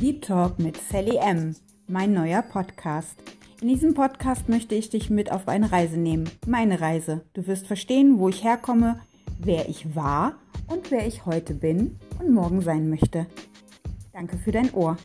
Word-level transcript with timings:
Deep 0.00 0.20
Talk 0.20 0.58
mit 0.58 0.76
Sally 0.76 1.16
M, 1.16 1.56
mein 1.88 2.12
neuer 2.12 2.42
Podcast. 2.42 3.16
In 3.62 3.68
diesem 3.68 3.94
Podcast 3.94 4.46
möchte 4.46 4.74
ich 4.74 4.90
dich 4.90 5.08
mit 5.08 5.32
auf 5.32 5.48
eine 5.48 5.72
Reise 5.72 5.96
nehmen. 5.96 6.28
Meine 6.46 6.82
Reise. 6.82 7.24
Du 7.32 7.46
wirst 7.46 7.66
verstehen, 7.66 8.18
wo 8.18 8.28
ich 8.28 8.44
herkomme, 8.44 9.00
wer 9.38 9.70
ich 9.70 9.96
war 9.96 10.34
und 10.66 10.90
wer 10.90 11.06
ich 11.06 11.24
heute 11.24 11.54
bin 11.54 11.98
und 12.20 12.30
morgen 12.30 12.60
sein 12.60 12.90
möchte. 12.90 13.26
Danke 14.12 14.36
für 14.36 14.52
dein 14.52 14.70
Ohr. 14.74 14.98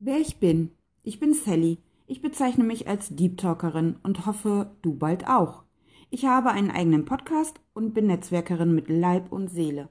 Wer 0.00 0.18
ich 0.18 0.38
bin. 0.40 0.72
Ich 1.04 1.20
bin 1.20 1.32
Sally. 1.32 1.78
Ich 2.08 2.22
bezeichne 2.22 2.64
mich 2.64 2.88
als 2.88 3.14
Deep 3.14 3.38
Talkerin 3.38 3.94
und 4.02 4.26
hoffe, 4.26 4.72
du 4.82 4.96
bald 4.96 5.28
auch. 5.28 5.62
Ich 6.10 6.24
habe 6.24 6.50
einen 6.50 6.72
eigenen 6.72 7.04
Podcast 7.04 7.60
und 7.72 7.94
bin 7.94 8.08
Netzwerkerin 8.08 8.74
mit 8.74 8.88
Leib 8.88 9.30
und 9.30 9.46
Seele. 9.46 9.90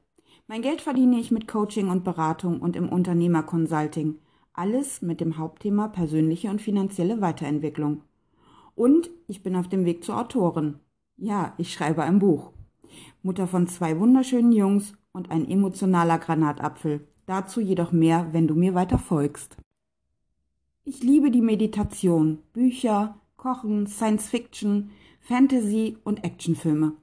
Mein 0.50 0.62
Geld 0.62 0.80
verdiene 0.80 1.20
ich 1.20 1.30
mit 1.30 1.46
Coaching 1.46 1.90
und 1.90 2.06
Beratung 2.06 2.62
und 2.62 2.78
im 2.78 2.88
Unternehmerconsulting. 2.88 4.16
Alles 4.54 5.02
mit 5.02 5.20
dem 5.20 5.38
Hauptthema 5.38 5.90
persönliche 5.90 6.50
und 6.50 6.62
finanzielle 6.62 7.20
Weiterentwicklung. 7.20 8.04
Und 8.74 9.10
ich 9.28 9.44
bin 9.44 9.58
auf 9.58 9.68
dem 9.68 9.84
Weg 9.84 10.05
zur 10.05 10.18
Autorin. 10.18 10.76
Ja, 11.18 11.54
ich 11.58 11.74
schreibe 11.74 12.04
ein 12.04 12.20
Buch. 12.20 12.54
Mutter 13.24 13.46
von 13.46 13.68
zwei 13.68 14.00
wunderschönen 14.00 14.54
Jungs 14.54 14.94
und 15.12 15.32
ein 15.32 15.46
emotionaler 15.50 16.18
Granatapfel. 16.18 17.05
Dazu 17.26 17.60
jedoch 17.60 17.91
mehr, 17.91 18.30
wenn 18.32 18.48
du 18.48 18.55
mir 18.55 18.74
weiter 18.74 18.98
folgst. 18.98 19.58
Ich 20.86 21.04
liebe 21.04 21.30
die 21.30 21.41
Meditation, 21.41 22.40
Bücher, 22.54 23.20
Kochen, 23.36 23.86
Science 23.86 24.30
Fiction, 24.30 24.91
Fantasy 25.20 25.98
und 26.05 26.24
Actionfilme. 26.24 26.94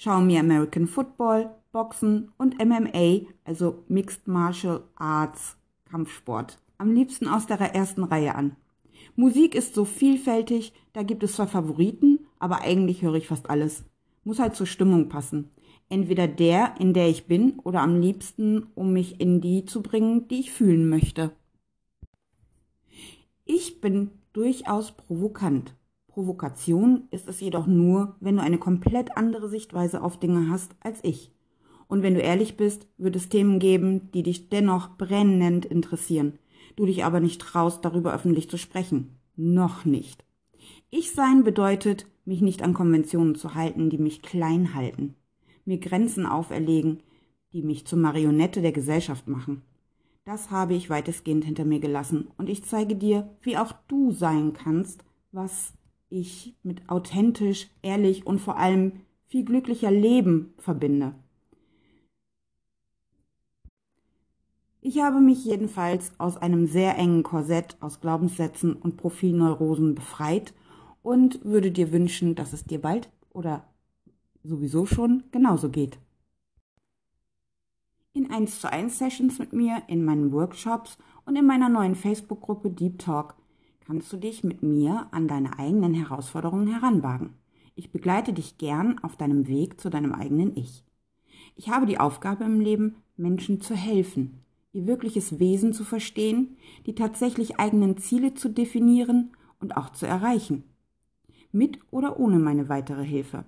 Schaue 0.00 0.22
mir 0.22 0.38
American 0.38 0.86
Football, 0.86 1.50
Boxen 1.72 2.30
und 2.38 2.64
MMA, 2.64 3.26
also 3.42 3.82
Mixed 3.88 4.28
Martial 4.28 4.84
Arts, 4.94 5.56
Kampfsport, 5.90 6.60
am 6.78 6.94
liebsten 6.94 7.26
aus 7.26 7.46
der 7.46 7.58
ersten 7.58 8.04
Reihe 8.04 8.36
an. 8.36 8.54
Musik 9.16 9.56
ist 9.56 9.74
so 9.74 9.84
vielfältig, 9.84 10.72
da 10.92 11.02
gibt 11.02 11.24
es 11.24 11.32
zwar 11.32 11.48
Favoriten, 11.48 12.20
aber 12.38 12.60
eigentlich 12.60 13.02
höre 13.02 13.16
ich 13.16 13.26
fast 13.26 13.50
alles. 13.50 13.86
Muss 14.22 14.38
halt 14.38 14.54
zur 14.54 14.68
Stimmung 14.68 15.08
passen. 15.08 15.50
Entweder 15.88 16.28
der, 16.28 16.76
in 16.78 16.94
der 16.94 17.08
ich 17.08 17.26
bin, 17.26 17.58
oder 17.64 17.80
am 17.80 18.00
liebsten, 18.00 18.68
um 18.76 18.92
mich 18.92 19.20
in 19.20 19.40
die 19.40 19.64
zu 19.64 19.82
bringen, 19.82 20.28
die 20.28 20.38
ich 20.38 20.52
fühlen 20.52 20.88
möchte. 20.88 21.32
Ich 23.44 23.80
bin 23.80 24.12
durchaus 24.32 24.92
provokant. 24.92 25.74
Provokation 26.18 27.04
ist 27.12 27.28
es 27.28 27.38
jedoch 27.38 27.68
nur, 27.68 28.16
wenn 28.18 28.34
du 28.34 28.42
eine 28.42 28.58
komplett 28.58 29.16
andere 29.16 29.48
Sichtweise 29.48 30.02
auf 30.02 30.18
Dinge 30.18 30.50
hast 30.50 30.74
als 30.80 30.98
ich. 31.04 31.30
Und 31.86 32.02
wenn 32.02 32.14
du 32.14 32.20
ehrlich 32.20 32.56
bist, 32.56 32.88
wird 32.98 33.14
es 33.14 33.28
Themen 33.28 33.60
geben, 33.60 34.10
die 34.10 34.24
dich 34.24 34.48
dennoch 34.48 34.96
brennend 34.98 35.64
interessieren, 35.64 36.40
du 36.74 36.86
dich 36.86 37.04
aber 37.04 37.20
nicht 37.20 37.40
traust, 37.40 37.84
darüber 37.84 38.12
öffentlich 38.12 38.50
zu 38.50 38.58
sprechen. 38.58 39.16
Noch 39.36 39.84
nicht. 39.84 40.24
Ich 40.90 41.12
sein 41.12 41.44
bedeutet, 41.44 42.08
mich 42.24 42.40
nicht 42.40 42.62
an 42.62 42.74
Konventionen 42.74 43.36
zu 43.36 43.54
halten, 43.54 43.88
die 43.88 43.98
mich 43.98 44.20
klein 44.20 44.74
halten, 44.74 45.14
mir 45.64 45.78
Grenzen 45.78 46.26
auferlegen, 46.26 46.98
die 47.52 47.62
mich 47.62 47.86
zur 47.86 48.00
Marionette 48.00 48.60
der 48.60 48.72
Gesellschaft 48.72 49.28
machen. 49.28 49.62
Das 50.24 50.50
habe 50.50 50.74
ich 50.74 50.90
weitestgehend 50.90 51.44
hinter 51.44 51.64
mir 51.64 51.78
gelassen 51.78 52.26
und 52.36 52.48
ich 52.48 52.64
zeige 52.64 52.96
dir, 52.96 53.36
wie 53.40 53.56
auch 53.56 53.72
du 53.86 54.10
sein 54.10 54.52
kannst, 54.52 55.04
was 55.30 55.77
ich 56.10 56.56
mit 56.62 56.88
authentisch, 56.88 57.70
ehrlich 57.82 58.26
und 58.26 58.38
vor 58.40 58.56
allem 58.56 59.00
viel 59.26 59.44
glücklicher 59.44 59.90
Leben 59.90 60.54
verbinde. 60.58 61.14
Ich 64.80 65.00
habe 65.02 65.20
mich 65.20 65.44
jedenfalls 65.44 66.12
aus 66.18 66.36
einem 66.36 66.66
sehr 66.66 66.96
engen 66.96 67.22
Korsett 67.22 67.76
aus 67.80 68.00
Glaubenssätzen 68.00 68.74
und 68.74 68.96
Profilneurosen 68.96 69.94
befreit 69.94 70.54
und 71.02 71.44
würde 71.44 71.70
dir 71.70 71.92
wünschen, 71.92 72.34
dass 72.34 72.52
es 72.52 72.64
dir 72.64 72.80
bald 72.80 73.10
oder 73.30 73.66
sowieso 74.44 74.86
schon 74.86 75.24
genauso 75.30 75.68
geht. 75.68 75.98
In 78.14 78.30
1 78.30 78.60
zu 78.60 78.72
1 78.72 78.98
Sessions 78.98 79.38
mit 79.38 79.52
mir, 79.52 79.82
in 79.88 80.04
meinen 80.04 80.32
Workshops 80.32 80.96
und 81.26 81.36
in 81.36 81.46
meiner 81.46 81.68
neuen 81.68 81.94
Facebook-Gruppe 81.94 82.70
Deep 82.70 82.98
Talk 82.98 83.34
kannst 83.88 84.12
du 84.12 84.18
dich 84.18 84.44
mit 84.44 84.62
mir 84.62 85.06
an 85.12 85.28
deine 85.28 85.58
eigenen 85.58 85.94
Herausforderungen 85.94 86.66
heranwagen. 86.66 87.30
Ich 87.74 87.90
begleite 87.90 88.34
dich 88.34 88.58
gern 88.58 88.98
auf 88.98 89.16
deinem 89.16 89.48
Weg 89.48 89.80
zu 89.80 89.88
deinem 89.88 90.12
eigenen 90.12 90.54
Ich. 90.58 90.84
Ich 91.56 91.70
habe 91.70 91.86
die 91.86 91.98
Aufgabe 91.98 92.44
im 92.44 92.60
Leben, 92.60 92.96
Menschen 93.16 93.62
zu 93.62 93.74
helfen, 93.74 94.44
ihr 94.74 94.86
wirkliches 94.86 95.38
Wesen 95.38 95.72
zu 95.72 95.84
verstehen, 95.84 96.58
die 96.84 96.94
tatsächlich 96.94 97.58
eigenen 97.58 97.96
Ziele 97.96 98.34
zu 98.34 98.50
definieren 98.50 99.30
und 99.58 99.78
auch 99.78 99.88
zu 99.88 100.04
erreichen. 100.04 100.64
Mit 101.50 101.78
oder 101.90 102.20
ohne 102.20 102.38
meine 102.38 102.68
weitere 102.68 103.04
Hilfe. 103.04 103.46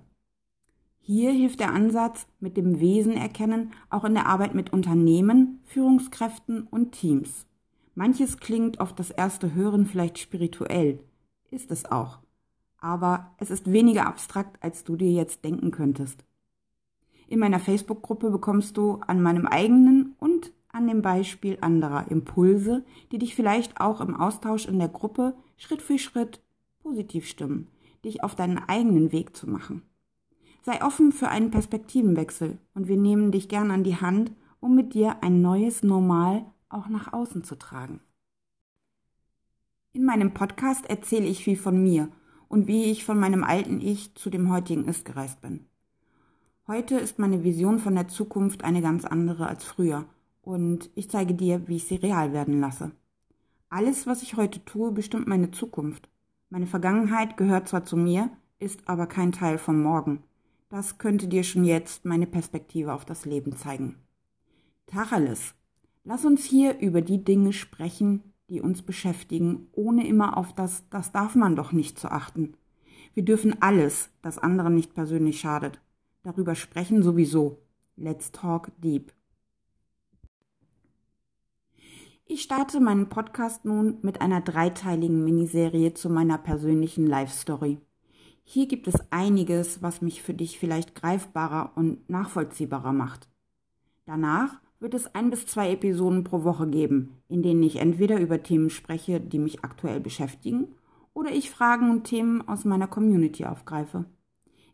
Hier 1.01 1.31
hilft 1.31 1.59
der 1.59 1.71
Ansatz 1.71 2.25
mit 2.39 2.57
dem 2.57 2.79
Wesen 2.79 3.13
erkennen 3.13 3.73
auch 3.91 4.05
in 4.05 4.15
der 4.15 4.25
Arbeit 4.25 4.55
mit 4.55 4.73
Unternehmen, 4.73 5.59
Führungskräften 5.65 6.63
und 6.63 6.93
Teams. 6.93 7.45
Manches 7.93 8.37
klingt 8.37 8.79
auf 8.79 8.93
das 8.93 9.11
erste 9.11 9.53
Hören 9.53 9.85
vielleicht 9.85 10.17
spirituell, 10.17 10.99
ist 11.49 11.71
es 11.71 11.91
auch, 11.91 12.19
aber 12.77 13.31
es 13.37 13.51
ist 13.51 13.71
weniger 13.71 14.07
abstrakt, 14.07 14.63
als 14.63 14.83
du 14.85 14.95
dir 14.95 15.11
jetzt 15.11 15.43
denken 15.43 15.71
könntest. 15.71 16.23
In 17.27 17.39
meiner 17.39 17.59
Facebook-Gruppe 17.59 18.29
bekommst 18.29 18.77
du 18.77 18.99
an 19.07 19.21
meinem 19.21 19.45
eigenen 19.45 20.15
und 20.19 20.51
an 20.69 20.87
dem 20.87 21.01
Beispiel 21.01 21.57
anderer 21.61 22.09
Impulse, 22.09 22.83
die 23.11 23.17
dich 23.17 23.35
vielleicht 23.35 23.79
auch 23.81 23.99
im 24.01 24.15
Austausch 24.15 24.67
in 24.67 24.79
der 24.79 24.87
Gruppe 24.87 25.35
Schritt 25.57 25.81
für 25.81 25.99
Schritt 25.99 26.41
positiv 26.81 27.27
stimmen, 27.27 27.67
dich 28.05 28.23
auf 28.23 28.35
deinen 28.35 28.57
eigenen 28.57 29.11
Weg 29.11 29.35
zu 29.35 29.49
machen. 29.49 29.83
Sei 30.63 30.83
offen 30.83 31.11
für 31.11 31.27
einen 31.27 31.51
Perspektivenwechsel 31.51 32.57
und 32.73 32.87
wir 32.87 32.97
nehmen 32.97 33.31
dich 33.31 33.49
gern 33.49 33.71
an 33.71 33.83
die 33.83 33.97
Hand, 33.97 34.31
um 34.59 34.75
mit 34.75 34.93
dir 34.93 35.23
ein 35.23 35.41
neues 35.41 35.83
Normal 35.83 36.45
auch 36.73 36.87
nach 36.87 37.13
außen 37.13 37.43
zu 37.43 37.55
tragen. 37.55 38.01
In 39.93 40.05
meinem 40.05 40.33
Podcast 40.33 40.85
erzähle 40.85 41.25
ich 41.25 41.43
viel 41.43 41.57
von 41.57 41.81
mir 41.81 42.09
und 42.47 42.67
wie 42.67 42.85
ich 42.85 43.05
von 43.05 43.19
meinem 43.19 43.43
alten 43.43 43.81
Ich 43.81 44.15
zu 44.15 44.29
dem 44.29 44.49
heutigen 44.51 44.85
Ist 44.85 45.05
gereist 45.05 45.41
bin. 45.41 45.65
Heute 46.67 46.95
ist 46.97 47.19
meine 47.19 47.43
Vision 47.43 47.79
von 47.79 47.95
der 47.95 48.07
Zukunft 48.07 48.63
eine 48.63 48.81
ganz 48.81 49.03
andere 49.03 49.47
als 49.47 49.65
früher 49.65 50.05
und 50.41 50.89
ich 50.95 51.09
zeige 51.09 51.33
dir, 51.33 51.67
wie 51.67 51.75
ich 51.75 51.87
sie 51.87 51.95
real 51.95 52.33
werden 52.33 52.59
lasse. 52.59 52.91
Alles, 53.69 54.07
was 54.07 54.21
ich 54.21 54.35
heute 54.35 54.63
tue, 54.65 54.91
bestimmt 54.91 55.27
meine 55.27 55.51
Zukunft. 55.51 56.09
Meine 56.49 56.67
Vergangenheit 56.67 57.37
gehört 57.37 57.67
zwar 57.69 57.85
zu 57.85 57.95
mir, 57.95 58.29
ist 58.59 58.87
aber 58.87 59.07
kein 59.07 59.31
Teil 59.31 59.57
vom 59.57 59.81
Morgen. 59.81 60.23
Das 60.69 60.97
könnte 60.97 61.27
dir 61.27 61.43
schon 61.43 61.63
jetzt 61.63 62.05
meine 62.05 62.27
Perspektive 62.27 62.93
auf 62.93 63.05
das 63.05 63.25
Leben 63.25 63.55
zeigen. 63.55 63.95
Tacheles, 64.87 65.55
Lass 66.03 66.25
uns 66.25 66.43
hier 66.43 66.79
über 66.79 67.01
die 67.01 67.23
Dinge 67.23 67.53
sprechen, 67.53 68.33
die 68.49 68.59
uns 68.59 68.81
beschäftigen, 68.81 69.67
ohne 69.71 70.07
immer 70.07 70.35
auf 70.37 70.53
das, 70.53 70.89
das 70.89 71.11
darf 71.11 71.35
man 71.35 71.55
doch 71.55 71.71
nicht 71.71 71.99
zu 71.99 72.09
achten. 72.09 72.55
Wir 73.13 73.23
dürfen 73.23 73.61
alles, 73.61 74.09
das 74.21 74.37
anderen 74.37 74.75
nicht 74.75 74.93
persönlich 74.93 75.39
schadet. 75.39 75.79
Darüber 76.23 76.55
sprechen 76.55 77.03
sowieso. 77.03 77.59
Let's 77.95 78.31
talk 78.31 78.71
deep. 78.81 79.13
Ich 82.25 82.41
starte 82.41 82.79
meinen 82.79 83.09
Podcast 83.09 83.65
nun 83.65 83.97
mit 84.01 84.21
einer 84.21 84.41
dreiteiligen 84.41 85.23
Miniserie 85.23 85.93
zu 85.93 86.09
meiner 86.09 86.37
persönlichen 86.37 87.05
Life 87.05 87.33
Story. 87.33 87.79
Hier 88.43 88.67
gibt 88.67 88.87
es 88.87 88.95
einiges, 89.11 89.81
was 89.81 90.01
mich 90.01 90.23
für 90.23 90.33
dich 90.33 90.57
vielleicht 90.57 90.95
greifbarer 90.95 91.73
und 91.75 92.09
nachvollziehbarer 92.09 92.93
macht. 92.93 93.27
Danach 94.05 94.61
wird 94.81 94.95
es 94.95 95.13
ein 95.13 95.29
bis 95.29 95.45
zwei 95.45 95.71
Episoden 95.71 96.23
pro 96.23 96.43
Woche 96.43 96.67
geben, 96.67 97.21
in 97.29 97.43
denen 97.43 97.61
ich 97.63 97.77
entweder 97.77 98.19
über 98.19 98.41
Themen 98.41 98.69
spreche, 98.69 99.21
die 99.21 99.39
mich 99.39 99.63
aktuell 99.63 99.99
beschäftigen, 99.99 100.67
oder 101.13 101.31
ich 101.31 101.51
Fragen 101.51 101.91
und 101.91 102.05
Themen 102.05 102.47
aus 102.47 102.65
meiner 102.65 102.87
Community 102.87 103.45
aufgreife. 103.45 104.05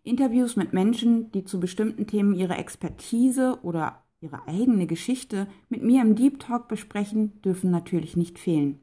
Interviews 0.03 0.55
mit 0.55 0.71
Menschen, 0.71 1.31
die 1.33 1.43
zu 1.43 1.59
bestimmten 1.59 2.07
Themen 2.07 2.33
ihre 2.33 2.55
Expertise 2.55 3.59
oder 3.63 4.03
ihre 4.21 4.47
eigene 4.47 4.87
Geschichte 4.87 5.47
mit 5.67 5.83
mir 5.83 6.01
im 6.01 6.15
Deep 6.15 6.39
Talk 6.39 6.69
besprechen, 6.69 7.41
dürfen 7.41 7.69
natürlich 7.69 8.15
nicht 8.15 8.39
fehlen. 8.39 8.79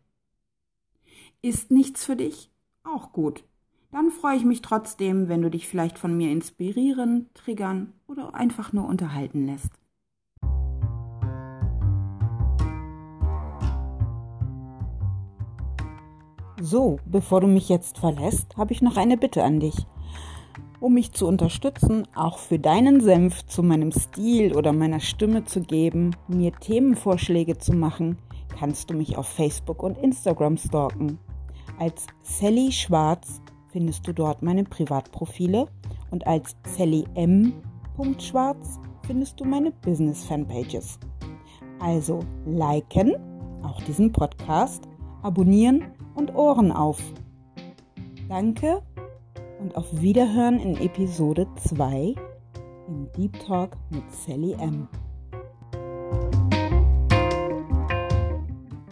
Ist 1.41 1.71
nichts 1.71 2.05
für 2.05 2.17
dich? 2.17 2.51
Auch 2.83 3.13
gut. 3.13 3.45
Dann 3.91 4.11
freue 4.11 4.37
ich 4.37 4.45
mich 4.45 4.61
trotzdem, 4.61 5.29
wenn 5.29 5.41
du 5.41 5.49
dich 5.49 5.69
vielleicht 5.69 5.99
von 5.99 6.17
mir 6.17 6.31
inspirieren, 6.31 7.31
triggern 7.33 7.95
oder 8.07 8.35
einfach 8.35 8.73
nur 8.73 8.87
unterhalten 8.87 9.47
lässt. 9.47 9.71
So, 16.61 16.99
bevor 17.05 17.41
du 17.41 17.49
mich 17.49 17.69
jetzt 17.69 17.99
verlässt, 17.99 18.57
habe 18.57 18.73
ich 18.73 18.81
noch 18.81 18.97
eine 18.97 19.17
Bitte 19.17 19.43
an 19.43 19.59
dich. 19.59 19.75
Um 20.79 20.95
mich 20.95 21.13
zu 21.13 21.27
unterstützen, 21.27 22.07
auch 22.15 22.39
für 22.39 22.61
deinen 22.61 23.01
Senf 23.01 23.45
zu 23.47 23.63
meinem 23.63 23.91
Stil 23.91 24.55
oder 24.55 24.73
meiner 24.73 25.01
Stimme 25.01 25.45
zu 25.45 25.63
geben, 25.63 26.15
mir 26.29 26.53
Themenvorschläge 26.53 27.59
zu 27.59 27.73
machen, 27.73 28.19
kannst 28.57 28.91
du 28.91 28.95
mich 28.95 29.17
auf 29.17 29.27
Facebook 29.27 29.83
und 29.83 29.99
Instagram 29.99 30.57
stalken. 30.57 31.19
Als 31.81 32.07
Sally 32.23 32.71
Schwarz 32.71 33.41
findest 33.73 34.07
du 34.07 34.13
dort 34.13 34.43
meine 34.43 34.63
Privatprofile 34.63 35.67
und 36.13 36.25
als 36.27 36.55
Sally 36.77 37.05
M. 37.15 37.53
Schwarz 38.19 38.79
findest 39.07 39.41
du 39.41 39.45
meine 39.45 39.73
Business 39.73 40.25
Fanpages. 40.25 41.01
Also 41.81 42.21
liken, 42.47 43.17
auch 43.65 43.83
diesen 43.83 44.13
Podcast, 44.13 44.85
abonnieren 45.23 45.94
und 46.15 46.35
Ohren 46.35 46.73
auf. 46.73 47.03
Danke 48.29 48.83
und 49.61 49.77
auf 49.77 49.87
Wiederhören 50.01 50.59
in 50.61 50.77
Episode 50.77 51.47
2 51.57 52.15
im 52.89 53.13
Deep 53.17 53.39
Talk 53.47 53.77
mit 53.91 54.03
Sally 54.13 54.53
M. 54.55 54.89